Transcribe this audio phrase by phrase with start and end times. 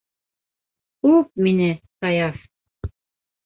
[1.11, 1.69] Үп мине,
[2.01, 2.43] Саяф!